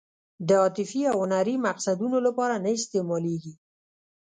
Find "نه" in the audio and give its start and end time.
2.63-2.71